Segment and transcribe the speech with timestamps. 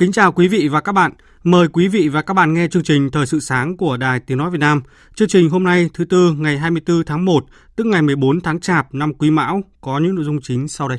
[0.00, 1.12] Kính chào quý vị và các bạn.
[1.42, 4.38] Mời quý vị và các bạn nghe chương trình Thời sự sáng của Đài Tiếng
[4.38, 4.82] Nói Việt Nam.
[5.14, 7.44] Chương trình hôm nay thứ Tư ngày 24 tháng 1,
[7.76, 10.98] tức ngày 14 tháng Chạp năm Quý Mão có những nội dung chính sau đây.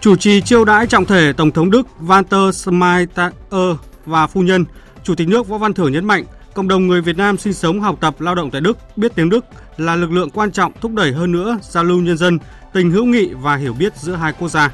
[0.00, 4.64] Chủ trì chiêu đãi trọng thể Tổng thống Đức Walter Steinmeier và phu nhân,
[5.04, 7.80] Chủ tịch nước Võ Văn Thưởng nhấn mạnh cộng đồng người Việt Nam sinh sống,
[7.80, 9.44] học tập, lao động tại Đức biết tiếng Đức
[9.76, 12.38] là lực lượng quan trọng thúc đẩy hơn nữa giao lưu nhân dân,
[12.72, 14.72] tình hữu nghị và hiểu biết giữa hai quốc gia.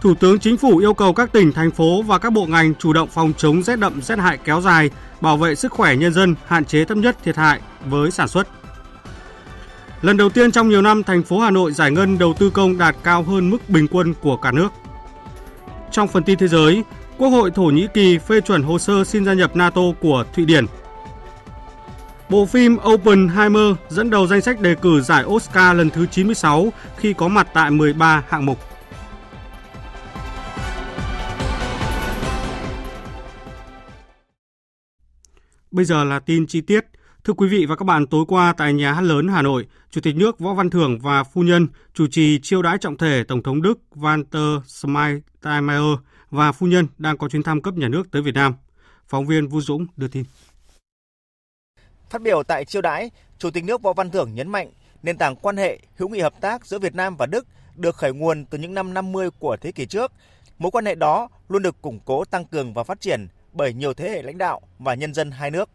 [0.00, 2.92] Thủ tướng Chính phủ yêu cầu các tỉnh, thành phố và các bộ ngành chủ
[2.92, 6.34] động phòng chống rét đậm rét hại kéo dài, bảo vệ sức khỏe nhân dân,
[6.46, 8.48] hạn chế thấp nhất thiệt hại với sản xuất.
[10.02, 12.78] Lần đầu tiên trong nhiều năm, thành phố Hà Nội giải ngân đầu tư công
[12.78, 14.68] đạt cao hơn mức bình quân của cả nước.
[15.92, 16.82] Trong phần tin thế giới,
[17.20, 20.44] Quốc hội Thổ Nhĩ Kỳ phê chuẩn hồ sơ xin gia nhập NATO của Thụy
[20.44, 20.64] Điển.
[22.30, 27.12] Bộ phim Oppenheimer dẫn đầu danh sách đề cử giải Oscar lần thứ 96 khi
[27.12, 28.58] có mặt tại 13 hạng mục.
[35.70, 36.84] Bây giờ là tin chi tiết.
[37.24, 40.00] Thưa quý vị và các bạn, tối qua tại nhà hát lớn Hà Nội, Chủ
[40.00, 43.42] tịch nước Võ Văn Thưởng và phu nhân chủ trì chiêu đãi trọng thể Tổng
[43.42, 45.98] thống Đức Walter Steinmeier
[46.30, 48.54] và phu nhân đang có chuyến thăm cấp nhà nước tới Việt Nam.
[49.06, 50.24] Phóng viên Vũ Dũng đưa tin.
[52.10, 54.70] Phát biểu tại chiêu đãi, Chủ tịch nước Võ Văn Thưởng nhấn mạnh
[55.02, 57.46] nền tảng quan hệ hữu nghị hợp tác giữa Việt Nam và Đức
[57.76, 60.12] được khởi nguồn từ những năm 50 của thế kỷ trước.
[60.58, 63.94] Mối quan hệ đó luôn được củng cố tăng cường và phát triển bởi nhiều
[63.94, 65.70] thế hệ lãnh đạo và nhân dân hai nước.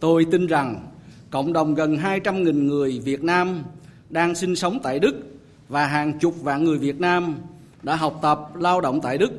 [0.00, 0.88] Tôi tin rằng
[1.30, 3.62] cộng đồng gần 200.000 người Việt Nam
[4.10, 5.14] đang sinh sống tại Đức
[5.68, 7.36] và hàng chục vạn người Việt Nam
[7.82, 9.32] đã học tập, lao động tại Đức,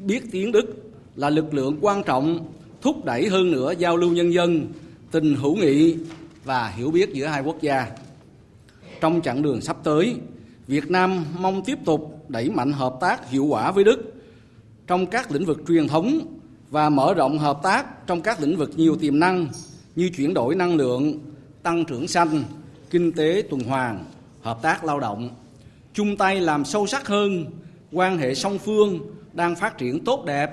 [0.00, 2.46] biết tiếng Đức là lực lượng quan trọng
[2.80, 4.66] thúc đẩy hơn nữa giao lưu nhân dân,
[5.10, 5.96] tình hữu nghị
[6.44, 7.86] và hiểu biết giữa hai quốc gia.
[9.00, 10.14] Trong chặng đường sắp tới,
[10.66, 14.14] Việt Nam mong tiếp tục đẩy mạnh hợp tác hiệu quả với Đức
[14.86, 16.20] trong các lĩnh vực truyền thống
[16.70, 19.48] và mở rộng hợp tác trong các lĩnh vực nhiều tiềm năng
[19.96, 21.18] như chuyển đổi năng lượng,
[21.62, 22.42] tăng trưởng xanh,
[22.90, 24.04] kinh tế tuần hoàn,
[24.42, 25.30] hợp tác lao động,
[25.94, 27.44] chung tay làm sâu sắc hơn
[27.92, 29.00] quan hệ song phương
[29.32, 30.50] đang phát triển tốt đẹp.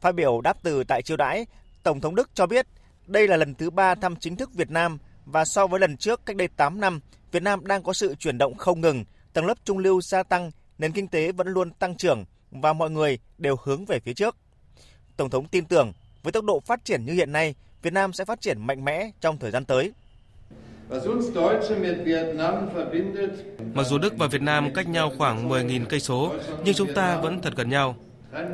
[0.00, 1.46] Phát biểu đáp từ tại chiêu đãi,
[1.82, 2.66] Tổng thống Đức cho biết
[3.06, 6.26] đây là lần thứ ba thăm chính thức Việt Nam và so với lần trước
[6.26, 7.00] cách đây 8 năm,
[7.32, 10.50] Việt Nam đang có sự chuyển động không ngừng, tầng lớp trung lưu gia tăng,
[10.78, 14.36] nền kinh tế vẫn luôn tăng trưởng và mọi người đều hướng về phía trước.
[15.16, 15.92] Tổng thống tin tưởng
[16.22, 19.10] với tốc độ phát triển như hiện nay, Việt Nam sẽ phát triển mạnh mẽ
[19.20, 19.92] trong thời gian tới.
[23.74, 26.34] Mặc dù Đức và Việt Nam cách nhau khoảng 10.000 cây số,
[26.64, 27.96] nhưng chúng ta vẫn thật gần nhau.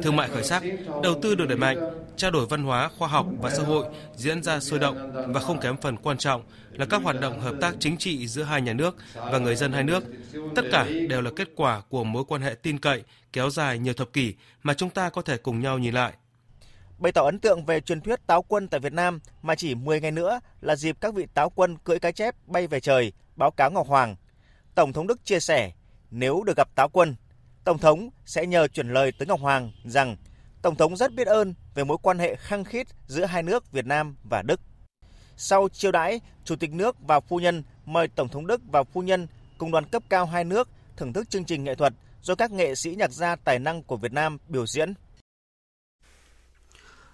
[0.02, 0.62] Thương mại khởi sắc,
[1.02, 1.78] đầu tư được đẩy mạnh,
[2.16, 3.86] trao đổi văn hóa, khoa học và xã hội
[4.16, 6.42] diễn ra sôi động và không kém phần quan trọng
[6.72, 9.72] là các hoạt động hợp tác chính trị giữa hai nhà nước và người dân
[9.72, 10.04] hai nước.
[10.54, 13.02] Tất cả đều là kết quả của mối quan hệ tin cậy
[13.32, 16.12] kéo dài nhiều thập kỷ mà chúng ta có thể cùng nhau nhìn lại.
[17.00, 20.00] Bày tỏ ấn tượng về truyền thuyết táo quân tại Việt Nam mà chỉ 10
[20.00, 23.50] ngày nữa là dịp các vị táo quân cưỡi cái chép bay về trời, báo
[23.50, 24.16] cáo Ngọc Hoàng.
[24.74, 25.72] Tổng thống Đức chia sẻ,
[26.10, 27.16] nếu được gặp táo quân,
[27.64, 30.16] Tổng thống sẽ nhờ chuyển lời tới Ngọc Hoàng rằng
[30.62, 33.86] Tổng thống rất biết ơn về mối quan hệ khăng khít giữa hai nước Việt
[33.86, 34.60] Nam và Đức.
[35.36, 39.02] Sau chiêu đãi, Chủ tịch nước và phu nhân mời Tổng thống Đức và phu
[39.02, 39.26] nhân
[39.58, 41.92] cùng đoàn cấp cao hai nước thưởng thức chương trình nghệ thuật
[42.22, 44.94] do các nghệ sĩ nhạc gia tài năng của Việt Nam biểu diễn.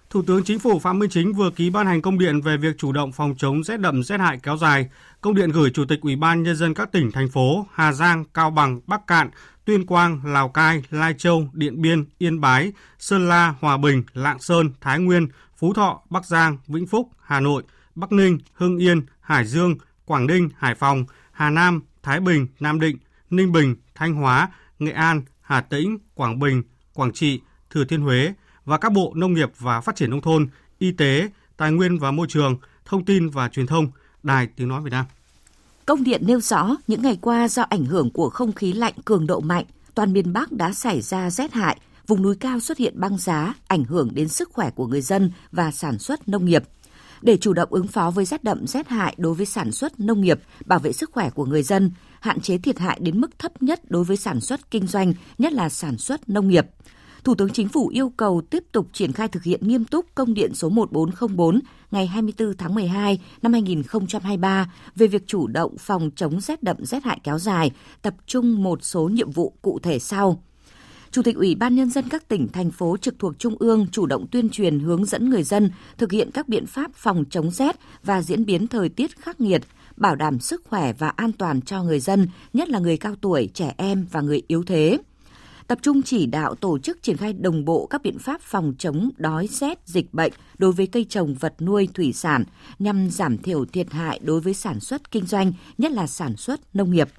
[0.09, 2.77] Thủ tướng Chính phủ Phạm Minh Chính vừa ký ban hành công điện về việc
[2.77, 4.89] chủ động phòng chống rét đậm rét hại kéo dài.
[5.21, 8.25] Công điện gửi Chủ tịch Ủy ban Nhân dân các tỉnh, thành phố Hà Giang,
[8.33, 9.29] Cao Bằng, Bắc Cạn,
[9.65, 14.39] Tuyên Quang, Lào Cai, Lai Châu, Điện Biên, Yên Bái, Sơn La, Hòa Bình, Lạng
[14.39, 15.27] Sơn, Thái Nguyên,
[15.57, 17.63] Phú Thọ, Bắc Giang, Vĩnh Phúc, Hà Nội,
[17.95, 19.75] Bắc Ninh, Hưng Yên, Hải Dương,
[20.05, 22.97] Quảng Ninh, Hải Phòng, Hà Nam, Thái Bình, Nam Định,
[23.29, 24.49] Ninh Bình, Thanh Hóa,
[24.79, 26.63] Nghệ An, Hà Tĩnh, Quảng Bình,
[26.93, 28.33] Quảng Trị, Thừa Thiên Huế
[28.67, 30.47] và các bộ Nông nghiệp và Phát triển Nông thôn,
[30.79, 33.87] Y tế, Tài nguyên và Môi trường, Thông tin và Truyền thông,
[34.23, 35.05] Đài Tiếng Nói Việt Nam.
[35.85, 39.27] Công điện nêu rõ những ngày qua do ảnh hưởng của không khí lạnh cường
[39.27, 39.65] độ mạnh,
[39.95, 41.77] toàn miền Bắc đã xảy ra rét hại,
[42.07, 45.31] vùng núi cao xuất hiện băng giá, ảnh hưởng đến sức khỏe của người dân
[45.51, 46.63] và sản xuất nông nghiệp.
[47.21, 50.21] Để chủ động ứng phó với rét đậm rét hại đối với sản xuất nông
[50.21, 53.61] nghiệp, bảo vệ sức khỏe của người dân, hạn chế thiệt hại đến mức thấp
[53.61, 56.65] nhất đối với sản xuất kinh doanh, nhất là sản xuất nông nghiệp.
[57.23, 60.33] Thủ tướng Chính phủ yêu cầu tiếp tục triển khai thực hiện nghiêm túc công
[60.33, 61.59] điện số 1404
[61.91, 67.03] ngày 24 tháng 12 năm 2023 về việc chủ động phòng chống rét đậm rét
[67.03, 67.71] hại kéo dài,
[68.01, 70.43] tập trung một số nhiệm vụ cụ thể sau.
[71.11, 74.05] Chủ tịch Ủy ban Nhân dân các tỉnh, thành phố trực thuộc Trung ương chủ
[74.05, 77.75] động tuyên truyền hướng dẫn người dân thực hiện các biện pháp phòng chống rét
[78.03, 79.61] và diễn biến thời tiết khắc nghiệt,
[79.97, 83.49] bảo đảm sức khỏe và an toàn cho người dân, nhất là người cao tuổi,
[83.53, 84.97] trẻ em và người yếu thế
[85.67, 89.09] tập trung chỉ đạo tổ chức triển khai đồng bộ các biện pháp phòng chống
[89.17, 92.43] đói rét, dịch bệnh đối với cây trồng vật nuôi thủy sản
[92.79, 96.75] nhằm giảm thiểu thiệt hại đối với sản xuất kinh doanh, nhất là sản xuất
[96.75, 97.09] nông nghiệp.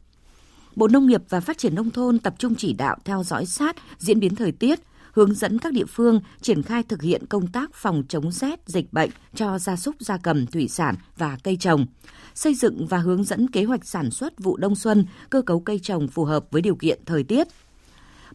[0.76, 3.76] Bộ Nông nghiệp và Phát triển Nông thôn tập trung chỉ đạo theo dõi sát
[3.98, 4.80] diễn biến thời tiết,
[5.12, 8.92] hướng dẫn các địa phương triển khai thực hiện công tác phòng chống rét, dịch
[8.92, 11.86] bệnh cho gia súc, gia cầm, thủy sản và cây trồng,
[12.34, 15.78] xây dựng và hướng dẫn kế hoạch sản xuất vụ đông xuân, cơ cấu cây
[15.78, 17.48] trồng phù hợp với điều kiện thời tiết.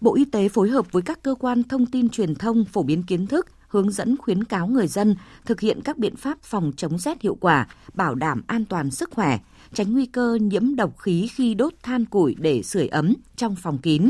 [0.04, 3.04] Bộ Y tế phối hợp với các cơ quan thông tin truyền thông phổ biến
[3.04, 5.16] kiến thức, hướng dẫn khuyến cáo người dân
[5.46, 9.12] thực hiện các biện pháp phòng chống rét hiệu quả, bảo đảm an toàn sức
[9.12, 9.40] khỏe,
[9.74, 13.78] tránh nguy cơ nhiễm độc khí khi đốt than củi để sưởi ấm trong phòng
[13.78, 14.10] kín.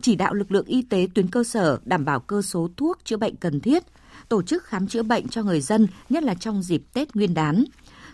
[0.00, 3.16] Chỉ đạo lực lượng y tế tuyến cơ sở đảm bảo cơ số thuốc chữa
[3.16, 3.82] bệnh cần thiết,
[4.28, 7.64] tổ chức khám chữa bệnh cho người dân, nhất là trong dịp Tết Nguyên đán.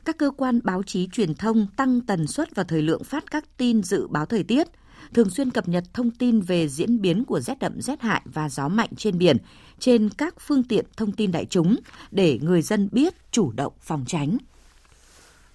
[0.05, 3.57] Các cơ quan báo chí truyền thông tăng tần suất và thời lượng phát các
[3.57, 4.69] tin dự báo thời tiết,
[5.15, 8.49] thường xuyên cập nhật thông tin về diễn biến của rét đậm rét hại và
[8.49, 9.37] gió mạnh trên biển
[9.79, 11.77] trên các phương tiện thông tin đại chúng
[12.11, 14.39] để người dân biết chủ động phòng tránh.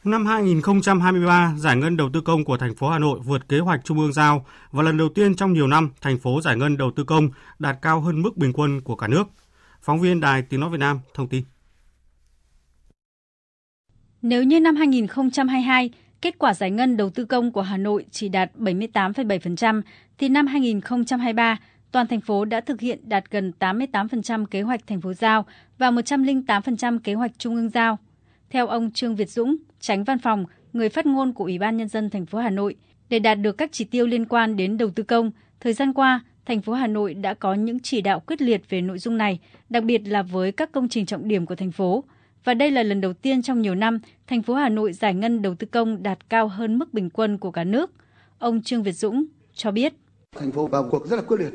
[0.04, 3.86] Năm 2023, giải ngân đầu tư công của thành phố Hà Nội vượt kế hoạch
[3.86, 6.92] trung ương giao và lần đầu tiên trong nhiều năm, thành phố giải ngân đầu
[6.96, 9.24] tư công đạt cao hơn mức bình quân của cả nước.
[9.82, 11.44] Phóng viên Đài Tiếng Nói Việt Nam thông tin.
[14.22, 15.90] Nếu như năm 2022,
[16.22, 19.82] kết quả giải ngân đầu tư công của Hà Nội chỉ đạt 78,7%,
[20.18, 21.58] thì năm 2023,
[21.92, 25.46] toàn thành phố đã thực hiện đạt gần 88% kế hoạch thành phố giao
[25.78, 27.98] và 108% kế hoạch trung ương giao.
[28.50, 31.88] Theo ông Trương Việt Dũng, tránh văn phòng, người phát ngôn của Ủy ban Nhân
[31.88, 32.76] dân thành phố Hà Nội,
[33.10, 36.20] để đạt được các chỉ tiêu liên quan đến đầu tư công, thời gian qua,
[36.46, 39.40] thành phố Hà Nội đã có những chỉ đạo quyết liệt về nội dung này,
[39.70, 42.04] đặc biệt là với các công trình trọng điểm của thành phố.
[42.44, 45.42] Và đây là lần đầu tiên trong nhiều năm, thành phố Hà Nội giải ngân
[45.42, 47.92] đầu tư công đạt cao hơn mức bình quân của cả nước.
[48.40, 49.94] Ông Trương Việt Dũng cho biết.
[50.40, 51.54] Thành phố vào cuộc rất là quyết liệt,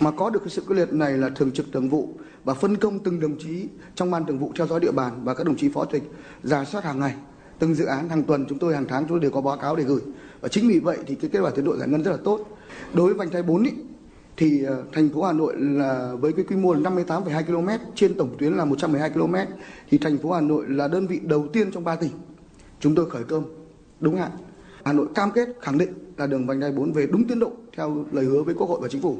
[0.00, 2.14] mà có được cái sự quyết liệt này là thường trực thường vụ
[2.44, 5.34] và phân công từng đồng chí trong ban thường vụ theo dõi địa bàn và
[5.34, 6.02] các đồng chí phó tịch
[6.42, 7.14] giả soát hàng ngày
[7.58, 9.76] từng dự án hàng tuần chúng tôi hàng tháng chúng tôi đều có báo cáo
[9.76, 10.00] để gửi
[10.40, 12.58] và chính vì vậy thì cái kết quả tiến độ giải ngân rất là tốt
[12.94, 13.70] đối với vành đai 4 ý,
[14.38, 18.14] thì ờ, thành phố Hà Nội là với cái quy mô là 58,2 km trên
[18.14, 19.34] tổng tuyến là 112 km
[19.90, 22.10] thì thành phố Hà Nội là đơn vị đầu tiên trong 3 tỉnh
[22.80, 23.44] chúng tôi khởi công
[24.00, 24.30] đúng hạn.
[24.84, 27.52] Hà Nội cam kết khẳng định là đường vành đai 4 về đúng tiến độ
[27.76, 29.18] theo lời hứa với Quốc hội và Chính phủ.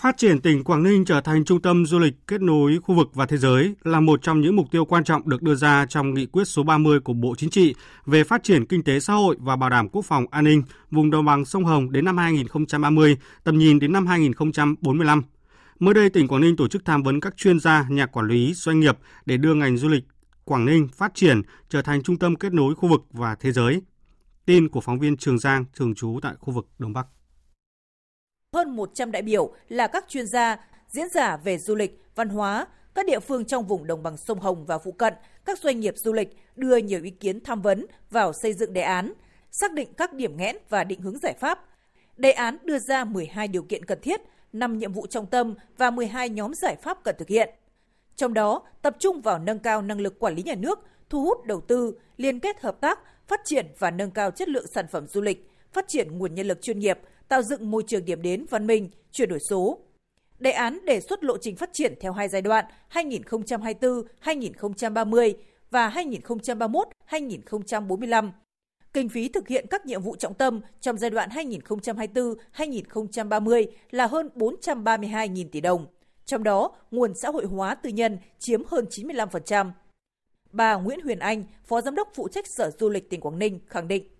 [0.00, 3.14] Phát triển tỉnh Quảng Ninh trở thành trung tâm du lịch kết nối khu vực
[3.14, 6.14] và thế giới là một trong những mục tiêu quan trọng được đưa ra trong
[6.14, 7.74] nghị quyết số 30 của Bộ Chính trị
[8.06, 11.10] về phát triển kinh tế xã hội và bảo đảm quốc phòng an ninh vùng
[11.10, 15.22] đồng bằng sông Hồng đến năm 2030, tầm nhìn đến năm 2045.
[15.78, 18.54] Mới đây, tỉnh Quảng Ninh tổ chức tham vấn các chuyên gia, nhà quản lý,
[18.54, 20.04] doanh nghiệp để đưa ngành du lịch
[20.44, 23.82] Quảng Ninh phát triển trở thành trung tâm kết nối khu vực và thế giới.
[24.46, 27.06] Tin của phóng viên Trường Giang, thường trú tại khu vực Đông Bắc
[28.52, 30.56] hơn 100 đại biểu là các chuyên gia,
[30.88, 34.40] diễn giả về du lịch, văn hóa, các địa phương trong vùng đồng bằng sông
[34.40, 37.86] Hồng và phụ cận, các doanh nghiệp du lịch đưa nhiều ý kiến tham vấn
[38.10, 39.12] vào xây dựng đề án,
[39.50, 41.64] xác định các điểm nghẽn và định hướng giải pháp.
[42.16, 44.20] Đề án đưa ra 12 điều kiện cần thiết,
[44.52, 47.54] 5 nhiệm vụ trọng tâm và 12 nhóm giải pháp cần thực hiện.
[48.16, 50.78] Trong đó, tập trung vào nâng cao năng lực quản lý nhà nước,
[51.10, 54.66] thu hút đầu tư, liên kết hợp tác, phát triển và nâng cao chất lượng
[54.74, 58.04] sản phẩm du lịch, phát triển nguồn nhân lực chuyên nghiệp, tạo dựng môi trường
[58.04, 59.78] điểm đến văn minh, chuyển đổi số.
[60.38, 65.34] Đề án đề xuất lộ trình phát triển theo hai giai đoạn 2024-2030
[65.70, 65.88] và
[67.08, 68.30] 2031-2045.
[68.92, 74.28] Kinh phí thực hiện các nhiệm vụ trọng tâm trong giai đoạn 2024-2030 là hơn
[74.34, 75.86] 432.000 tỷ đồng.
[76.24, 79.70] Trong đó, nguồn xã hội hóa tư nhân chiếm hơn 95%.
[80.52, 83.60] Bà Nguyễn Huyền Anh, Phó Giám đốc phụ trách Sở Du lịch tỉnh Quảng Ninh
[83.66, 84.15] khẳng định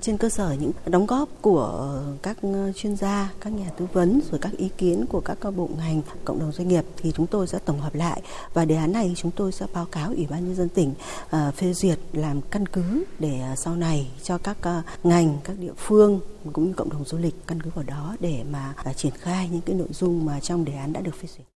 [0.00, 4.20] trên cơ sở những đóng góp của các ờ, chuyên gia, các nhà tư vấn
[4.30, 7.26] rồi các ý kiến của các ờ, bộ ngành, cộng đồng doanh nghiệp thì chúng
[7.26, 8.22] tôi sẽ tổng hợp lại
[8.54, 11.54] và đề án này chúng tôi sẽ báo cáo Ủy ban nhân dân tỉnh uh,
[11.54, 16.20] phê duyệt làm căn cứ để sau này cho các uh, ngành, các địa phương
[16.52, 19.48] cũng như cộng đồng du lịch căn cứ vào đó để mà uh, triển khai
[19.52, 21.55] những cái nội dung mà trong đề án đã được phê duyệt.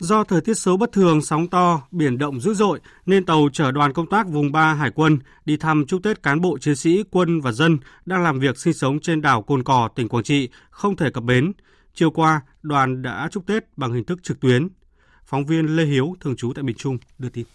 [0.00, 3.70] Do thời tiết xấu bất thường, sóng to, biển động dữ dội nên tàu chở
[3.72, 7.04] đoàn công tác vùng 3 Hải quân đi thăm chúc Tết cán bộ chiến sĩ,
[7.10, 10.48] quân và dân đang làm việc sinh sống trên đảo Cồn Cỏ, tỉnh Quảng Trị
[10.70, 11.52] không thể cập bến.
[11.94, 14.68] Chiều qua, đoàn đã chúc Tết bằng hình thức trực tuyến.
[15.24, 17.46] Phóng viên Lê Hiếu, thường trú tại miền Trung, đưa tin.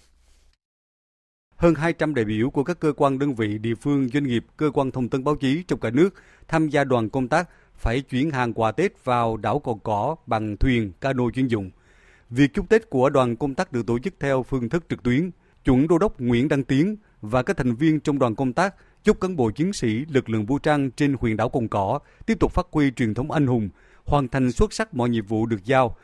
[1.56, 4.72] Hơn 200 đại biểu của các cơ quan đơn vị địa phương, doanh nghiệp, cơ
[4.74, 6.10] quan thông tấn báo chí trong cả nước
[6.48, 10.58] tham gia đoàn công tác phải chuyển hàng quà Tết vào đảo Cồn Cỏ bằng
[10.58, 11.72] thuyền cano chuyên dụng–
[12.30, 15.32] Việc chúc Tết của đoàn công tác được tổ chức theo phương thức trực tuyến.
[15.66, 19.22] Chuẩn đô đốc Nguyễn Đăng Tiến và các thành viên trong đoàn công tác chúc
[19.22, 22.52] cán bộ chiến sĩ lực lượng vũ trang trên huyện đảo Cồn Cỏ tiếp tục
[22.52, 23.70] phát huy truyền thống anh hùng,
[24.06, 25.96] hoàn thành xuất sắc mọi nhiệm vụ được giao.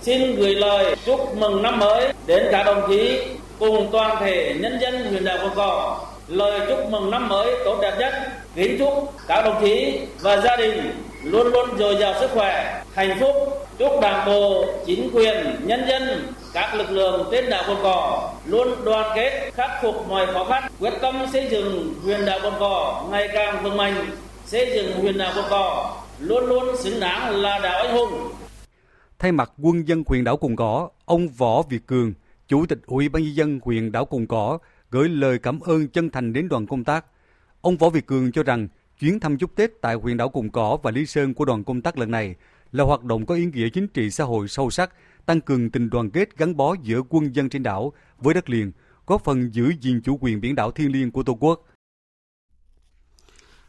[0.00, 3.18] Xin gửi lời chúc mừng năm mới đến cả đồng chí
[3.58, 6.06] cùng toàn thể nhân dân huyện đảo Cồn Cỏ.
[6.28, 8.14] Lời chúc mừng năm mới tốt đẹp nhất,
[8.54, 10.90] kính chúc các đồng chí và gia đình
[11.22, 13.36] luôn luôn dồi dào sức khỏe, hạnh phúc.
[13.78, 18.68] Chúc Đảng bộ, chính quyền, nhân dân, các lực lượng trên đảo Cồn Cỏ luôn
[18.84, 23.06] đoàn kết khắc phục mọi khó khăn, quyết tâm xây dựng huyện đảo Cồn Cỏ
[23.10, 24.06] ngày càng vững mạnh,
[24.46, 28.32] xây dựng huyện đảo Cồn Cỏ luôn luôn xứng đáng là đảo anh hùng.
[29.18, 32.12] Thay mặt quân dân huyện đảo Cồn Cỏ, ông Võ Việt Cường,
[32.48, 34.58] Chủ tịch Ủy ban nhân dân huyện đảo Cồn Cỏ
[34.90, 37.04] gửi lời cảm ơn chân thành đến đoàn công tác.
[37.60, 38.68] Ông Võ Việt Cường cho rằng
[39.00, 41.82] Chuyến thăm chúc Tết tại huyện đảo Cồn Cỏ và Lý Sơn của đoàn công
[41.82, 42.34] tác lần này
[42.72, 44.90] là hoạt động có ý nghĩa chính trị xã hội sâu sắc,
[45.26, 48.72] tăng cường tình đoàn kết gắn bó giữa quân dân trên đảo với đất liền,
[49.06, 51.66] góp phần giữ gìn chủ quyền biển đảo thiêng liêng của Tổ quốc.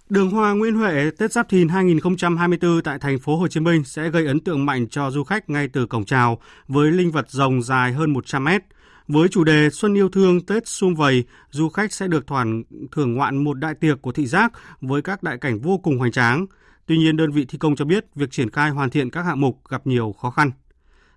[0.10, 4.10] Đường hoa Nguyễn Huệ Tết Giáp Thìn 2024 tại thành phố Hồ Chí Minh sẽ
[4.10, 7.62] gây ấn tượng mạnh cho du khách ngay từ cổng chào với linh vật rồng
[7.62, 8.64] dài hơn 100 mét.
[9.14, 13.14] Với chủ đề Xuân yêu thương Tết sum vầy, du khách sẽ được thoản thưởng
[13.14, 14.52] ngoạn một đại tiệc của thị giác
[14.82, 16.46] với các đại cảnh vô cùng hoành tráng.
[16.86, 19.42] Tuy nhiên, đơn vị thi công cho biết việc triển khai hoàn thiện các hạng
[19.42, 20.52] mục gặp nhiều khó khăn.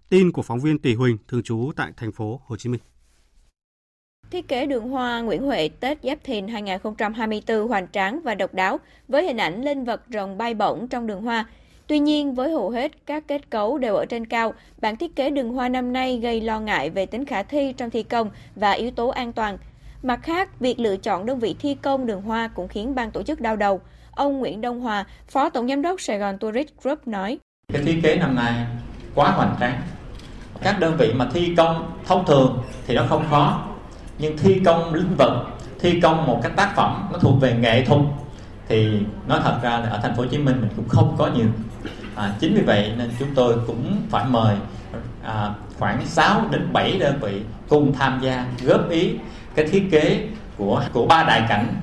[0.08, 2.80] Tin của phóng viên Tỷ Huỳnh, thường trú tại thành phố Hồ Chí Minh.
[4.30, 8.80] Thiết kế đường hoa Nguyễn Huệ Tết Giáp Thìn 2024 hoành tráng và độc đáo
[9.08, 11.46] với hình ảnh linh vật rồng bay bổng trong đường hoa
[11.86, 15.30] Tuy nhiên, với hầu hết các kết cấu đều ở trên cao, bản thiết kế
[15.30, 18.70] đường hoa năm nay gây lo ngại về tính khả thi trong thi công và
[18.70, 19.58] yếu tố an toàn.
[20.02, 23.22] Mặt khác, việc lựa chọn đơn vị thi công đường hoa cũng khiến ban tổ
[23.22, 23.80] chức đau đầu.
[24.10, 27.38] Ông Nguyễn Đông Hòa, Phó Tổng Giám đốc Sài Gòn Tourist Group nói.
[27.72, 28.66] Cái thiết kế năm nay
[29.14, 29.80] quá hoành tráng.
[30.62, 33.66] Các đơn vị mà thi công thông thường thì nó không khó.
[34.18, 35.46] Nhưng thi công linh vật,
[35.80, 38.00] thi công một cái tác phẩm nó thuộc về nghệ thuật
[38.68, 38.98] thì
[39.28, 41.46] nói thật ra là ở thành phố Hồ Chí Minh mình cũng không có nhiều
[42.16, 44.56] à, chính vì vậy nên chúng tôi cũng phải mời
[45.22, 49.14] à, khoảng 6 đến 7 đơn vị cùng tham gia góp ý
[49.54, 51.74] cái thiết kế của của ba đại cảnh.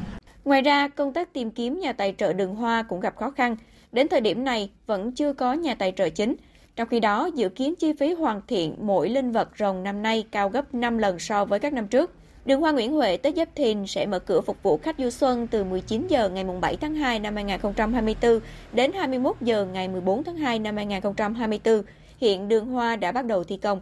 [0.45, 3.55] Ngoài ra, công tác tìm kiếm nhà tài trợ đường hoa cũng gặp khó khăn.
[3.91, 6.35] Đến thời điểm này, vẫn chưa có nhà tài trợ chính.
[6.75, 10.25] Trong khi đó, dự kiến chi phí hoàn thiện mỗi linh vật rồng năm nay
[10.31, 12.11] cao gấp 5 lần so với các năm trước.
[12.45, 15.47] Đường Hoa Nguyễn Huệ Tết Giáp Thìn sẽ mở cửa phục vụ khách du xuân
[15.47, 18.39] từ 19 giờ ngày 7 tháng 2 năm 2024
[18.73, 21.81] đến 21 giờ ngày 14 tháng 2 năm 2024.
[22.21, 23.81] Hiện đường hoa đã bắt đầu thi công.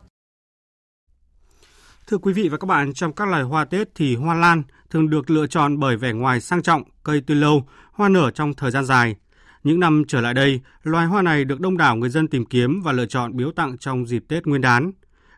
[2.07, 5.09] Thưa quý vị và các bạn, trong các loài hoa Tết thì hoa lan thường
[5.09, 8.71] được lựa chọn bởi vẻ ngoài sang trọng, cây tươi lâu, hoa nở trong thời
[8.71, 9.15] gian dài.
[9.63, 12.81] Những năm trở lại đây, loài hoa này được đông đảo người dân tìm kiếm
[12.81, 14.91] và lựa chọn biếu tặng trong dịp Tết Nguyên đán.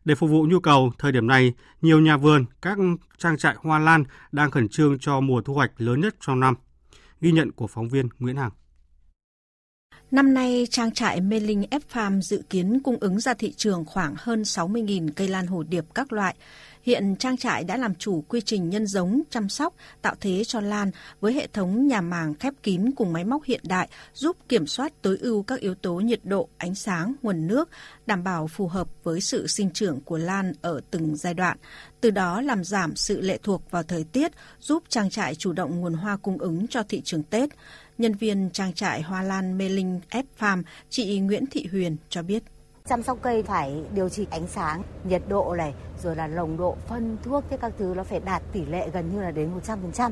[0.05, 2.77] Để phục vụ nhu cầu, thời điểm này, nhiều nhà vườn, các
[3.17, 6.55] trang trại hoa lan đang khẩn trương cho mùa thu hoạch lớn nhất trong năm.
[7.21, 8.51] Ghi nhận của phóng viên Nguyễn Hằng.
[10.11, 13.85] Năm nay, trang trại Mê Linh F Farm dự kiến cung ứng ra thị trường
[13.85, 16.35] khoảng hơn 60.000 cây lan hồ điệp các loại.
[16.83, 20.61] Hiện trang trại đã làm chủ quy trình nhân giống, chăm sóc, tạo thế cho
[20.61, 24.67] lan với hệ thống nhà màng khép kín cùng máy móc hiện đại giúp kiểm
[24.67, 27.69] soát tối ưu các yếu tố nhiệt độ, ánh sáng, nguồn nước,
[28.05, 31.57] đảm bảo phù hợp với sự sinh trưởng của lan ở từng giai đoạn.
[32.01, 35.79] Từ đó làm giảm sự lệ thuộc vào thời tiết, giúp trang trại chủ động
[35.79, 37.49] nguồn hoa cung ứng cho thị trường Tết.
[38.01, 42.23] Nhân viên trang trại Hoa Lan Mê Linh F Farm, chị Nguyễn Thị Huyền cho
[42.23, 42.43] biết.
[42.85, 46.75] Chăm sóc cây phải điều chỉnh ánh sáng, nhiệt độ này, rồi là nồng độ
[46.87, 49.49] phân thuốc thế các thứ nó phải đạt tỷ lệ gần như là đến
[49.93, 50.11] 100%.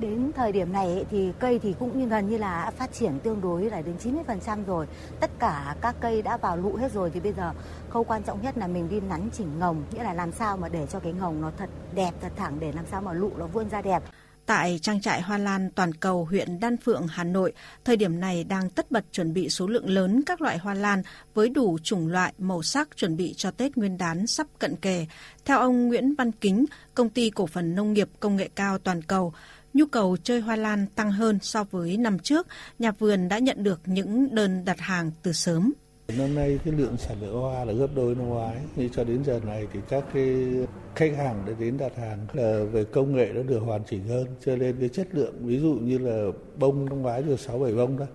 [0.00, 3.40] Đến thời điểm này thì cây thì cũng như gần như là phát triển tương
[3.40, 4.86] đối là đến 90% rồi.
[5.20, 7.52] Tất cả các cây đã vào lụ hết rồi thì bây giờ
[7.90, 10.68] khâu quan trọng nhất là mình đi nắn chỉnh ngồng, nghĩa là làm sao mà
[10.68, 13.46] để cho cái ngồng nó thật đẹp, thật thẳng để làm sao mà lụ nó
[13.46, 14.02] vươn ra đẹp.
[14.46, 17.52] Tại trang trại Hoa Lan toàn cầu huyện Đan Phượng, Hà Nội,
[17.84, 21.02] thời điểm này đang tất bật chuẩn bị số lượng lớn các loại hoa lan
[21.34, 25.06] với đủ chủng loại, màu sắc chuẩn bị cho Tết Nguyên đán sắp cận kề.
[25.44, 29.02] Theo ông Nguyễn Văn Kính, công ty cổ phần nông nghiệp công nghệ cao toàn
[29.02, 29.32] cầu,
[29.74, 32.46] nhu cầu chơi hoa lan tăng hơn so với năm trước,
[32.78, 35.72] nhà vườn đã nhận được những đơn đặt hàng từ sớm.
[36.08, 39.24] Năm nay cái lượng sản lượng hoa là gấp đôi năm ngoái, nhưng cho đến
[39.24, 40.46] giờ này thì các cái
[40.94, 44.26] khách hàng đã đến đặt hàng là về công nghệ nó được hoàn chỉnh hơn,
[44.44, 47.72] cho nên cái chất lượng ví dụ như là bông năm ngoái được 6 7
[47.72, 48.06] bông đó.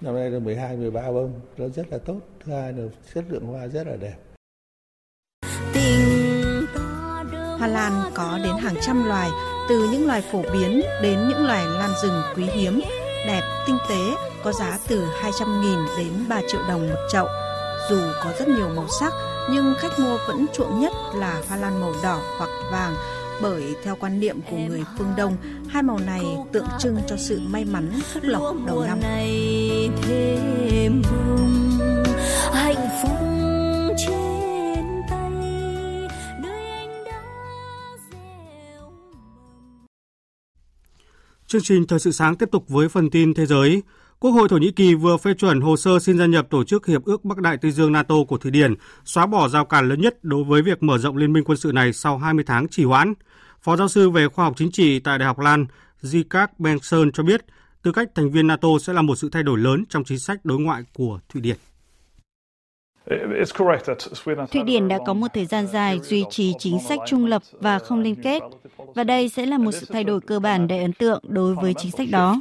[0.00, 2.20] Năm nay là 12 13 bông, nó rất là tốt.
[2.44, 4.16] Thứ hai là chất lượng hoa rất là đẹp.
[7.58, 9.30] Hoa lan có đến hàng trăm loài,
[9.68, 12.80] từ những loài phổ biến đến những loài lan rừng quý hiếm,
[13.26, 17.26] đẹp, tinh tế, có giá từ 200.000 đến 3 triệu đồng một chậu.
[17.90, 19.12] Dù có rất nhiều màu sắc,
[19.50, 22.94] nhưng khách mua vẫn chuộng nhất là hoa lan màu đỏ hoặc vàng,
[23.42, 25.36] bởi theo quan niệm của người phương Đông,
[25.68, 29.00] hai màu này tượng trưng cho sự may mắn, phúc lộc đầu năm.
[30.02, 31.29] thêm vùng
[41.50, 43.82] Chương trình Thời sự sáng tiếp tục với phần tin thế giới.
[44.18, 46.86] Quốc hội Thổ Nhĩ Kỳ vừa phê chuẩn hồ sơ xin gia nhập Tổ chức
[46.86, 50.00] Hiệp ước Bắc Đại Tây Dương NATO của Thụy Điển, xóa bỏ rào cản lớn
[50.00, 52.84] nhất đối với việc mở rộng liên minh quân sự này sau 20 tháng trì
[52.84, 53.14] hoãn.
[53.62, 55.66] Phó giáo sư về khoa học chính trị tại Đại học Lan,
[56.02, 57.44] Zikak Benson cho biết,
[57.82, 60.44] tư cách thành viên NATO sẽ là một sự thay đổi lớn trong chính sách
[60.44, 61.56] đối ngoại của Thụy Điển.
[64.50, 67.78] Thụy Điển đã có một thời gian dài duy trì chính sách trung lập và
[67.78, 68.42] không liên kết,
[68.94, 71.74] và đây sẽ là một sự thay đổi cơ bản đầy ấn tượng đối với
[71.74, 72.40] chính sách đó.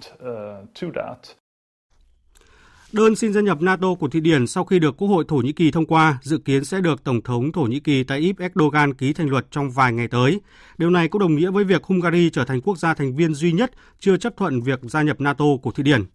[2.92, 5.51] Đơn xin gia nhập NATO của Thụy Điển sau khi được Quốc hội Thổ Nhĩ
[5.51, 9.13] Kỳ thông qua dự kiến sẽ được Tổng thống Thổ Nhĩ Kỳ Tayyip Erdogan ký
[9.13, 10.42] thành luật trong vài ngày tới.
[10.78, 13.51] Điều này cũng đồng nghĩa với việc Hungary trở thành quốc gia thành viên duy
[13.51, 16.06] nhất chưa chấp thuận việc gia nhập NATO của Thụy Điển.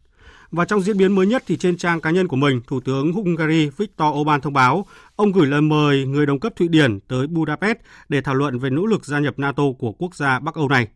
[0.56, 3.12] Và trong diễn biến mới nhất thì trên trang cá nhân của mình, Thủ tướng
[3.12, 7.26] Hungary Viktor Orbán thông báo ông gửi lời mời người đồng cấp Thụy Điển tới
[7.26, 10.68] Budapest để thảo luận về nỗ lực gia nhập NATO của quốc gia Bắc Âu
[10.68, 10.88] này.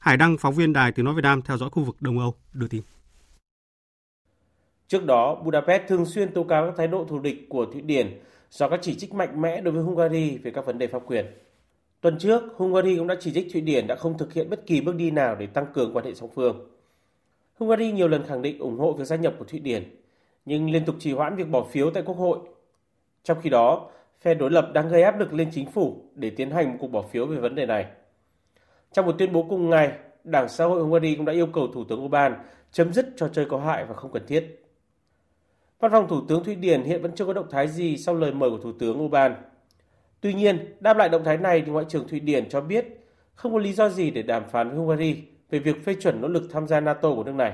[0.00, 2.34] Hải Đăng, phóng viên Đài Tiếng Nói Việt Nam theo dõi khu vực Đông Âu,
[2.52, 2.82] đưa tin.
[4.88, 8.20] Trước đó, Budapest thường xuyên tố cáo các thái độ thù địch của Thụy Điển
[8.50, 11.26] do các chỉ trích mạnh mẽ đối với Hungary về các vấn đề pháp quyền.
[12.00, 14.80] Tuần trước, Hungary cũng đã chỉ trích Thụy Điển đã không thực hiện bất kỳ
[14.80, 16.73] bước đi nào để tăng cường quan hệ song phương.
[17.58, 19.84] Hungary nhiều lần khẳng định ủng hộ việc gia nhập của Thụy Điển,
[20.44, 22.38] nhưng liên tục trì hoãn việc bỏ phiếu tại Quốc hội.
[23.22, 23.90] Trong khi đó,
[24.20, 26.86] phe đối lập đang gây áp lực lên chính phủ để tiến hành một cuộc
[26.86, 27.86] bỏ phiếu về vấn đề này.
[28.92, 29.92] Trong một tuyên bố cùng ngày,
[30.24, 32.34] Đảng Xã hội Hungary cũng đã yêu cầu Thủ tướng Orbán
[32.72, 34.60] chấm dứt trò chơi có hại và không cần thiết.
[35.80, 38.32] Văn phòng Thủ tướng Thụy Điển hiện vẫn chưa có động thái gì sau lời
[38.32, 39.34] mời của Thủ tướng Orbán.
[40.20, 42.86] Tuy nhiên, đáp lại động thái này thì Ngoại trưởng Thụy Điển cho biết
[43.34, 45.22] không có lý do gì để đàm phán với Hungary
[45.54, 47.52] về việc phê chuẩn nỗ lực tham gia NATO của nước này.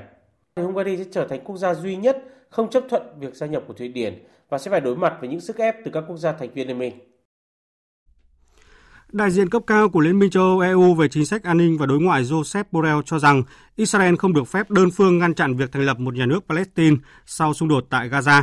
[0.56, 3.74] Hungary sẽ trở thành quốc gia duy nhất không chấp thuận việc gia nhập của
[3.74, 6.32] Thụy Điển và sẽ phải đối mặt với những sức ép từ các quốc gia
[6.32, 6.94] thành viên liên minh.
[9.12, 11.78] Đại diện cấp cao của Liên minh châu Âu EU về chính sách an ninh
[11.78, 13.42] và đối ngoại Joseph Borrell cho rằng
[13.76, 16.96] Israel không được phép đơn phương ngăn chặn việc thành lập một nhà nước Palestine
[17.26, 18.42] sau xung đột tại Gaza.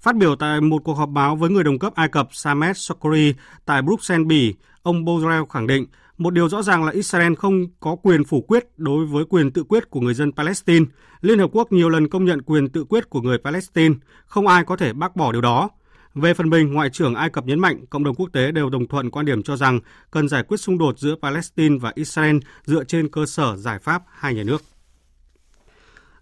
[0.00, 3.34] Phát biểu tại một cuộc họp báo với người đồng cấp Ai Cập Samet Sokori
[3.64, 5.86] tại Bruxelles, Bỉ, ông Borrell khẳng định
[6.18, 9.64] một điều rõ ràng là Israel không có quyền phủ quyết đối với quyền tự
[9.64, 10.86] quyết của người dân Palestine.
[11.20, 13.94] Liên Hợp Quốc nhiều lần công nhận quyền tự quyết của người Palestine,
[14.26, 15.70] không ai có thể bác bỏ điều đó.
[16.14, 18.86] Về phần mình, Ngoại trưởng Ai Cập nhấn mạnh cộng đồng quốc tế đều đồng
[18.86, 22.84] thuận quan điểm cho rằng cần giải quyết xung đột giữa Palestine và Israel dựa
[22.84, 24.62] trên cơ sở giải pháp hai nhà nước.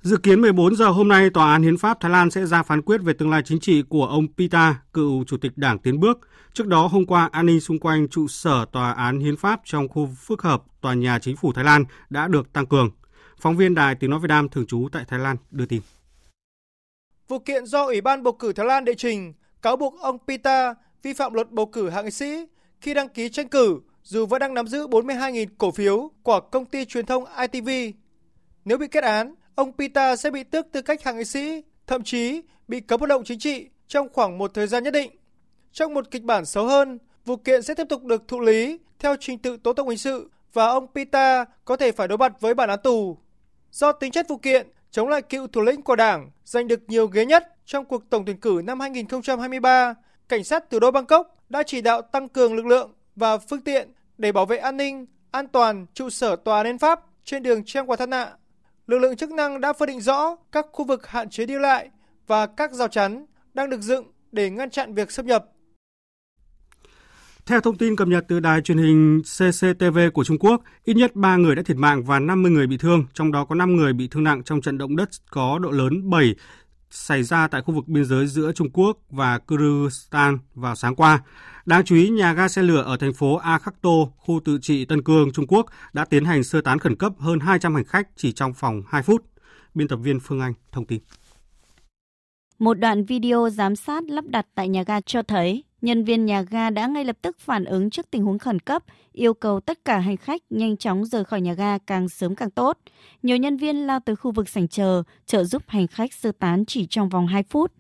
[0.07, 2.83] Dự kiến 14 giờ hôm nay, Tòa án Hiến pháp Thái Lan sẽ ra phán
[2.83, 6.29] quyết về tương lai chính trị của ông Pita, cựu chủ tịch Đảng Tiến bước.
[6.53, 9.88] Trước đó, hôm qua, an ninh xung quanh trụ sở Tòa án Hiến pháp trong
[9.88, 12.90] khu phức hợp Tòa nhà Chính phủ Thái Lan đã được tăng cường.
[13.40, 15.81] Phóng viên Đài Tiếng Nói Việt Nam thường trú tại Thái Lan đưa tin.
[17.29, 20.75] Vụ kiện do Ủy ban bầu cử Thái Lan đệ trình cáo buộc ông Pita
[21.03, 22.47] vi phạm luật bầu cử hạng sĩ
[22.81, 26.66] khi đăng ký tranh cử dù vẫn đang nắm giữ 42.000 cổ phiếu của công
[26.66, 27.69] ty truyền thông ITV.
[28.64, 32.03] Nếu bị kết án, ông Pita sẽ bị tước tư cách hạ nghị sĩ, thậm
[32.03, 35.11] chí bị cấm hoạt động chính trị trong khoảng một thời gian nhất định.
[35.73, 39.16] Trong một kịch bản xấu hơn, vụ kiện sẽ tiếp tục được thụ lý theo
[39.21, 42.55] trình tự tố tụng hình sự và ông Pita có thể phải đối mặt với
[42.55, 43.19] bản án tù.
[43.71, 47.07] Do tính chất vụ kiện chống lại cựu thủ lĩnh của đảng giành được nhiều
[47.07, 49.95] ghế nhất trong cuộc tổng tuyển cử năm 2023,
[50.29, 53.88] cảnh sát thủ đô Bangkok đã chỉ đạo tăng cường lực lượng và phương tiện
[54.19, 57.90] để bảo vệ an ninh, an toàn trụ sở tòa án Pháp trên đường Trang
[57.90, 58.33] Quả Thân Nạ.
[58.87, 61.90] Lực lượng chức năng đã phân định rõ các khu vực hạn chế đi lại
[62.27, 65.44] và các rào chắn đang được dựng để ngăn chặn việc xâm nhập.
[67.46, 71.11] Theo thông tin cập nhật từ đài truyền hình CCTV của Trung Quốc, ít nhất
[71.14, 73.92] 3 người đã thiệt mạng và 50 người bị thương, trong đó có 5 người
[73.92, 76.35] bị thương nặng trong trận động đất có độ lớn 7
[76.90, 81.20] xảy ra tại khu vực biên giới giữa Trung Quốc và Kyrgyzstan vào sáng qua.
[81.66, 85.03] Đáng chú ý, nhà ga xe lửa ở thành phố Akhakto, khu tự trị Tân
[85.03, 88.33] Cương, Trung Quốc đã tiến hành sơ tán khẩn cấp hơn 200 hành khách chỉ
[88.33, 89.25] trong vòng 2 phút.
[89.75, 91.01] Biên tập viên Phương Anh thông tin.
[92.59, 96.42] Một đoạn video giám sát lắp đặt tại nhà ga cho thấy nhân viên nhà
[96.42, 99.85] ga đã ngay lập tức phản ứng trước tình huống khẩn cấp, yêu cầu tất
[99.85, 102.79] cả hành khách nhanh chóng rời khỏi nhà ga càng sớm càng tốt.
[103.22, 106.64] Nhiều nhân viên lao tới khu vực sảnh chờ, trợ giúp hành khách sơ tán
[106.66, 107.72] chỉ trong vòng 2 phút.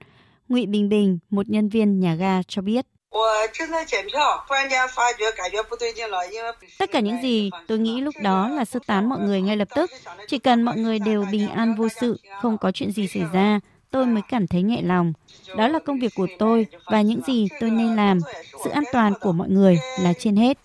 [0.48, 2.86] Ngụy Bình Bình, một nhân viên nhà ga cho biết.
[6.78, 9.68] Tất cả những gì tôi nghĩ lúc đó là sơ tán mọi người ngay lập
[9.74, 9.90] tức.
[10.28, 13.60] Chỉ cần mọi người đều bình an vô sự, không có chuyện gì xảy ra,
[13.90, 15.12] tôi mới cảm thấy nhẹ lòng.
[15.56, 18.18] Đó là công việc của tôi và những gì tôi nên làm.
[18.64, 20.58] Sự an toàn của mọi người là trên hết.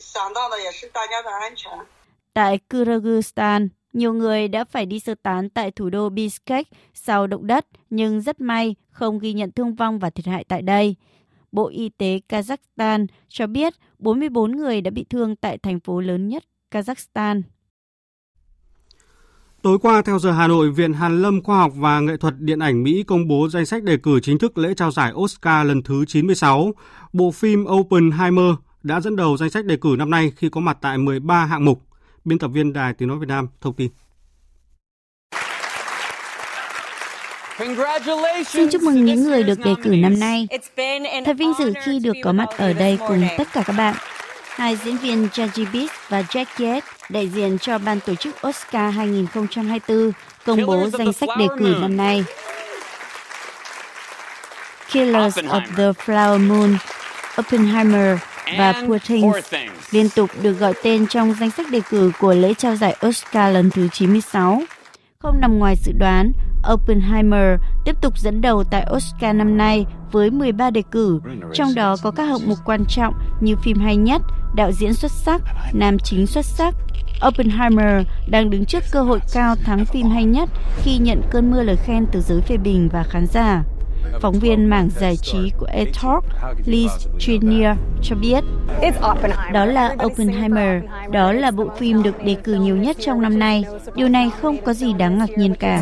[2.34, 7.48] Tại Kyrgyzstan, nhiều người đã phải đi sơ tán tại thủ đô Bishkek sau động
[7.48, 10.96] đất, nhưng rất may không ghi nhận thương vong và thiệt hại tại đây.
[11.52, 16.28] Bộ Y tế Kazakhstan cho biết 44 người đã bị thương tại thành phố lớn
[16.28, 17.42] nhất Kazakhstan.
[19.62, 22.60] Tối qua, theo giờ Hà Nội, Viện Hàn Lâm Khoa học và Nghệ thuật Điện
[22.60, 25.84] ảnh Mỹ công bố danh sách đề cử chính thức lễ trao giải Oscar lần
[25.84, 26.72] thứ 96.
[27.14, 30.78] Bộ phim Oppenheimer đã dẫn đầu danh sách đề cử năm nay khi có mặt
[30.82, 31.82] tại 13 hạng mục.
[32.26, 33.92] Biên tập viên Đài Tiếng Nói Việt Nam thông tin.
[38.46, 40.48] Xin chúc mừng những người được đề cử năm nay.
[41.26, 43.96] Thật vinh dự khi được có mặt ở đây cùng tất cả các bạn.
[44.50, 45.28] Hai diễn viên
[45.74, 50.12] Beat và Jack Yates, đại diện cho ban tổ chức Oscar 2024,
[50.46, 52.24] công bố danh sách đề cử năm nay.
[54.92, 56.78] Killers of the Flower Moon,
[57.40, 58.20] Oppenheimer
[58.58, 59.54] và Poor Things
[59.92, 63.54] liên tục được gọi tên trong danh sách đề cử của lễ trao giải Oscar
[63.54, 64.62] lần thứ 96.
[65.20, 66.32] Không nằm ngoài dự đoán,
[66.74, 71.20] Oppenheimer tiếp tục dẫn đầu tại Oscar năm nay với 13 đề cử,
[71.54, 74.22] trong đó có các hạng mục quan trọng như phim hay nhất,
[74.56, 75.42] đạo diễn xuất sắc,
[75.74, 76.76] nam chính xuất sắc.
[77.28, 81.64] Oppenheimer đang đứng trước cơ hội cao thắng phim hay nhất khi nhận cơn mưa
[81.64, 83.64] lời khen từ giới phê bình và khán giả.
[84.22, 86.24] Phóng viên mảng giải trí của eTalk,
[86.66, 88.44] Liz Trinier cho biết,
[89.54, 93.64] đó là Oppenheimer, đó là bộ phim được đề cử nhiều nhất trong năm nay.
[93.96, 95.82] Điều này không có gì đáng ngạc nhiên cả.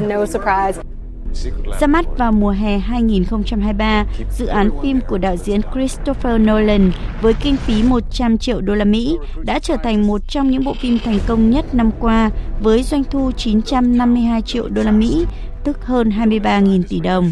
[1.80, 4.06] Ra mắt vào mùa hè 2023,
[4.38, 8.86] dự án phim của đạo diễn Christopher Nolan với kinh phí 100 triệu đô la
[8.86, 12.30] Mỹ đã trở thành một trong những bộ phim thành công nhất năm qua
[12.62, 15.26] với doanh thu 952 triệu đô la Mỹ,
[15.64, 17.32] tức hơn 23.000 tỷ đồng.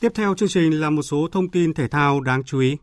[0.00, 2.76] Tiếp theo chương trình là một số thông tin thể thao đáng chú ý.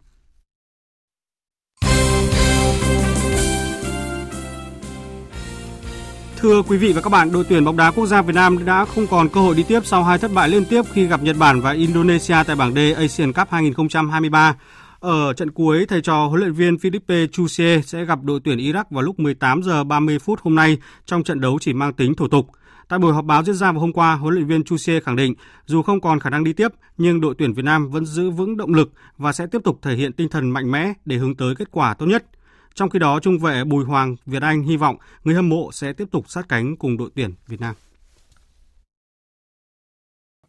[6.43, 8.85] Thưa quý vị và các bạn, đội tuyển bóng đá quốc gia Việt Nam đã
[8.85, 11.35] không còn cơ hội đi tiếp sau hai thất bại liên tiếp khi gặp Nhật
[11.39, 14.55] Bản và Indonesia tại bảng D Asian Cup 2023.
[14.99, 18.83] Ở trận cuối, thầy trò huấn luyện viên Philippe Chusie sẽ gặp đội tuyển Iraq
[18.89, 22.27] vào lúc 18 giờ 30 phút hôm nay trong trận đấu chỉ mang tính thủ
[22.27, 22.47] tục.
[22.87, 25.33] Tại buổi họp báo diễn ra vào hôm qua, huấn luyện viên Chusie khẳng định
[25.65, 28.57] dù không còn khả năng đi tiếp, nhưng đội tuyển Việt Nam vẫn giữ vững
[28.57, 31.55] động lực và sẽ tiếp tục thể hiện tinh thần mạnh mẽ để hướng tới
[31.55, 32.25] kết quả tốt nhất.
[32.75, 35.93] Trong khi đó, trung vệ Bùi Hoàng Việt Anh hy vọng người hâm mộ sẽ
[35.93, 37.75] tiếp tục sát cánh cùng đội tuyển Việt Nam.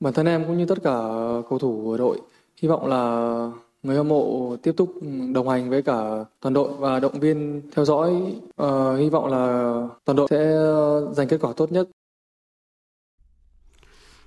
[0.01, 0.95] Bản thân em cũng như tất cả
[1.51, 2.21] cầu thủ của đội
[2.63, 3.03] hy vọng là
[3.83, 4.93] người hâm mộ tiếp tục
[5.33, 8.11] đồng hành với cả toàn đội và động viên theo dõi.
[8.63, 10.53] Uh, hy vọng là toàn đội sẽ
[11.13, 11.89] giành kết quả tốt nhất.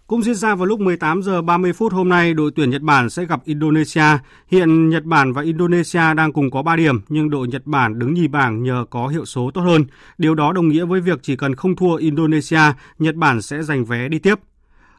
[0.07, 3.09] Cũng diễn ra vào lúc 18 giờ 30 phút hôm nay, đội tuyển Nhật Bản
[3.09, 4.17] sẽ gặp Indonesia.
[4.47, 8.13] Hiện Nhật Bản và Indonesia đang cùng có 3 điểm, nhưng đội Nhật Bản đứng
[8.13, 9.85] nhì bảng nhờ có hiệu số tốt hơn.
[10.17, 12.61] Điều đó đồng nghĩa với việc chỉ cần không thua Indonesia,
[12.99, 14.35] Nhật Bản sẽ giành vé đi tiếp.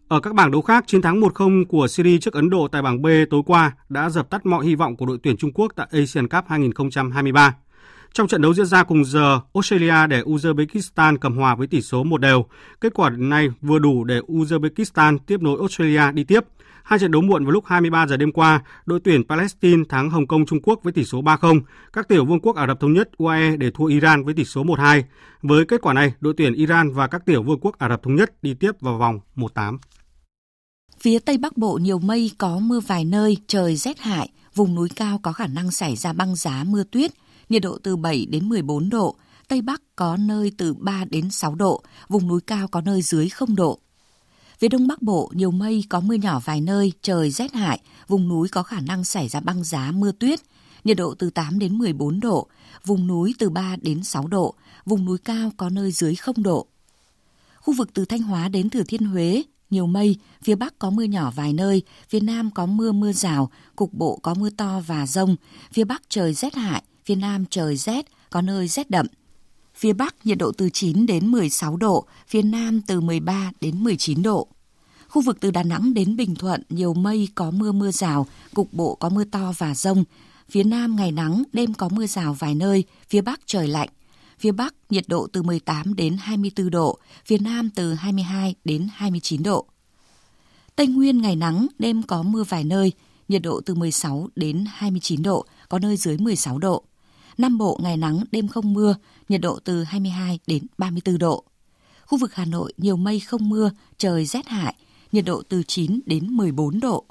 [0.09, 3.03] Ở các bảng đấu khác, chiến thắng 1-0 của Syria trước Ấn Độ tại bảng
[3.03, 5.87] B tối qua đã dập tắt mọi hy vọng của đội tuyển Trung Quốc tại
[5.93, 7.55] Asian Cup 2023.
[8.13, 12.05] Trong trận đấu diễn ra cùng giờ, Australia để Uzbekistan cầm hòa với tỷ số
[12.05, 12.45] một đều.
[12.81, 16.45] Kết quả này vừa đủ để Uzbekistan tiếp nối Australia đi tiếp.
[16.83, 20.27] Hai trận đấu muộn vào lúc 23 giờ đêm qua, đội tuyển Palestine thắng Hồng
[20.27, 21.61] Kông Trung Quốc với tỷ số 3-0,
[21.93, 24.65] các tiểu vương quốc Ả Rập thống nhất UAE để thua Iran với tỷ số
[24.65, 25.03] 1-2.
[25.43, 28.15] Với kết quả này, đội tuyển Iran và các tiểu vương quốc Ả Rập thống
[28.15, 29.79] nhất đi tiếp vào vòng 1-8.
[31.01, 34.89] Phía Tây Bắc Bộ nhiều mây có mưa vài nơi, trời rét hại, vùng núi
[34.97, 37.11] cao có khả năng xảy ra băng giá mưa tuyết,
[37.49, 39.17] nhiệt độ từ 7 đến 14 độ,
[39.49, 43.29] Tây Bắc có nơi từ 3 đến 6 độ, vùng núi cao có nơi dưới
[43.29, 43.79] 0 độ.
[44.59, 48.29] Phía Đông Bắc Bộ nhiều mây có mưa nhỏ vài nơi, trời rét hại, vùng
[48.29, 50.41] núi có khả năng xảy ra băng giá mưa tuyết,
[50.85, 52.47] nhiệt độ từ 8 đến 14 độ,
[52.85, 56.67] vùng núi từ 3 đến 6 độ, vùng núi cao có nơi dưới 0 độ.
[57.61, 61.03] Khu vực từ Thanh Hóa đến Thừa Thiên Huế, nhiều mây, phía Bắc có mưa
[61.03, 65.07] nhỏ vài nơi, phía Nam có mưa mưa rào, cục bộ có mưa to và
[65.07, 65.37] rông,
[65.73, 69.07] phía Bắc trời rét hại, phía Nam trời rét, có nơi rét đậm.
[69.75, 74.23] Phía Bắc nhiệt độ từ 9 đến 16 độ, phía Nam từ 13 đến 19
[74.23, 74.49] độ.
[75.09, 78.73] Khu vực từ Đà Nẵng đến Bình Thuận nhiều mây có mưa mưa rào, cục
[78.73, 80.05] bộ có mưa to và rông.
[80.51, 83.89] Phía Nam ngày nắng, đêm có mưa rào vài nơi, phía Bắc trời lạnh.
[84.39, 89.43] Phía Bắc nhiệt độ từ 18 đến 24 độ, phía Nam từ 22 đến 29
[89.43, 89.67] độ.
[90.77, 92.93] Tây Nguyên ngày nắng, đêm có mưa vài nơi,
[93.29, 96.85] nhiệt độ từ 16 đến 29 độ, có nơi dưới 16 độ.
[97.39, 98.95] Nam Bộ ngày nắng, đêm không mưa,
[99.29, 101.45] nhiệt độ từ 22 đến 34 độ.
[102.07, 104.75] Khu vực Hà Nội nhiều mây không mưa, trời rét hại,
[105.13, 107.05] nhiệt độ từ 9 đến 14 độ.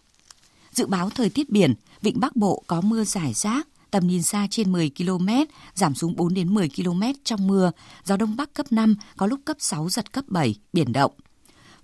[0.71, 4.47] Dự báo thời tiết biển, vịnh Bắc Bộ có mưa rải rác, tầm nhìn xa
[4.51, 5.27] trên 10 km,
[5.73, 7.71] giảm xuống 4 đến 10 km trong mưa,
[8.03, 11.11] gió đông bắc cấp 5, có lúc cấp 6 giật cấp 7, biển động.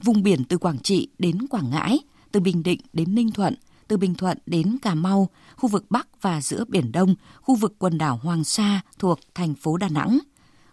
[0.03, 1.99] Vùng biển từ Quảng Trị đến Quảng Ngãi,
[2.31, 3.55] từ Bình Định đến Ninh Thuận,
[3.87, 7.75] từ Bình Thuận đến Cà Mau, khu vực Bắc và giữa Biển Đông, khu vực
[7.79, 10.19] quần đảo Hoàng Sa thuộc thành phố Đà Nẵng.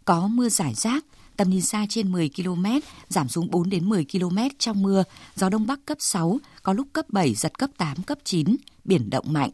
[0.05, 1.05] Có mưa rải rác,
[1.37, 2.67] tầm nhìn xa trên 10 km,
[3.09, 5.05] giảm xuống 4 đến 10 km trong mưa,
[5.37, 9.11] gió Đông Bắc cấp 6, có lúc cấp 7, giật cấp 8, cấp 9, biển
[9.11, 9.51] động mạnh.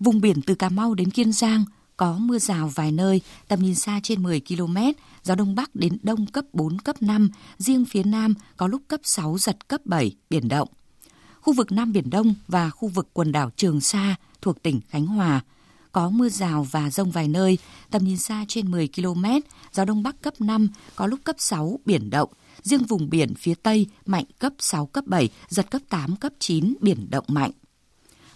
[0.00, 1.64] Vùng biển từ Cà Mau đến Kiên Giang
[1.96, 4.76] có mưa rào vài nơi, tầm nhìn xa trên 10 km,
[5.22, 9.00] gió Đông Bắc đến Đông cấp 4, cấp 5, riêng phía Nam có lúc cấp
[9.04, 10.68] 6, giật cấp 7, biển động.
[11.40, 15.06] Khu vực Nam Biển Đông và khu vực quần đảo Trường Sa thuộc tỉnh Khánh
[15.06, 15.40] Hòa
[15.92, 17.58] có mưa rào và rông vài nơi,
[17.90, 19.24] tầm nhìn xa trên 10 km,
[19.72, 22.30] gió Đông Bắc cấp 5, có lúc cấp 6, biển động.
[22.62, 26.74] Riêng vùng biển phía Tây mạnh cấp 6, cấp 7, giật cấp 8, cấp 9,
[26.80, 27.50] biển động mạnh.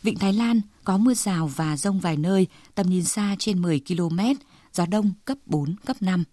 [0.03, 3.81] Vịnh Thái Lan có mưa rào và rông vài nơi, tầm nhìn xa trên 10
[3.89, 4.21] km,
[4.73, 6.25] gió đông cấp 4, cấp 5.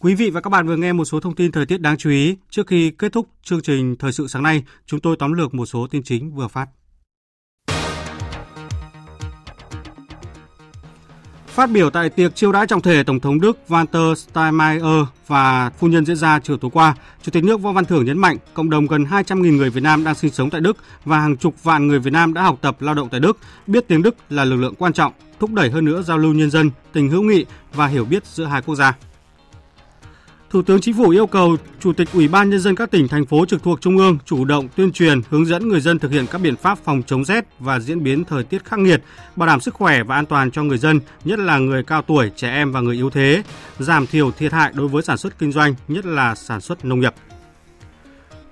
[0.00, 2.10] Quý vị và các bạn vừa nghe một số thông tin thời tiết đáng chú
[2.10, 2.36] ý.
[2.50, 5.66] Trước khi kết thúc chương trình Thời sự sáng nay, chúng tôi tóm lược một
[5.66, 6.66] số tin chính vừa phát.
[11.46, 15.88] Phát biểu tại tiệc chiêu đãi trọng thể Tổng thống Đức Walter Steinmeier và phu
[15.88, 18.70] nhân diễn ra chiều tối qua, Chủ tịch nước Võ Văn Thưởng nhấn mạnh cộng
[18.70, 21.86] đồng gần 200.000 người Việt Nam đang sinh sống tại Đức và hàng chục vạn
[21.86, 24.56] người Việt Nam đã học tập lao động tại Đức, biết tiếng Đức là lực
[24.56, 27.86] lượng quan trọng, thúc đẩy hơn nữa giao lưu nhân dân, tình hữu nghị và
[27.86, 28.96] hiểu biết giữa hai quốc gia.
[30.50, 33.26] Thủ tướng Chính phủ yêu cầu Chủ tịch Ủy ban Nhân dân các tỉnh, thành
[33.26, 36.26] phố trực thuộc Trung ương chủ động tuyên truyền, hướng dẫn người dân thực hiện
[36.26, 39.02] các biện pháp phòng chống rét và diễn biến thời tiết khắc nghiệt,
[39.36, 42.30] bảo đảm sức khỏe và an toàn cho người dân, nhất là người cao tuổi,
[42.36, 43.42] trẻ em và người yếu thế,
[43.78, 47.00] giảm thiểu thiệt hại đối với sản xuất kinh doanh, nhất là sản xuất nông
[47.00, 47.14] nghiệp.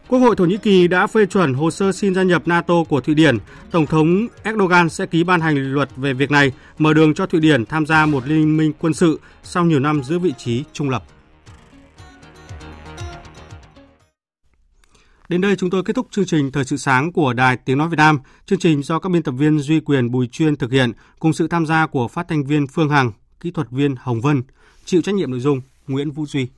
[0.09, 3.01] Quốc hội Thổ Nhĩ Kỳ đã phê chuẩn hồ sơ xin gia nhập NATO của
[3.01, 3.39] Thụy Điển.
[3.71, 7.41] Tổng thống Erdogan sẽ ký ban hành luật về việc này, mở đường cho Thụy
[7.41, 10.91] Điển tham gia một liên minh quân sự sau nhiều năm giữ vị trí trung
[10.91, 11.05] lập.
[15.29, 17.89] Đến đây chúng tôi kết thúc chương trình Thời sự sáng của Đài Tiếng Nói
[17.89, 18.19] Việt Nam.
[18.47, 21.49] Chương trình do các biên tập viên Duy Quyền Bùi Chuyên thực hiện cùng sự
[21.49, 24.43] tham gia của phát thanh viên Phương Hằng, kỹ thuật viên Hồng Vân,
[24.85, 26.49] chịu trách nhiệm nội dung Nguyễn Vũ Duy.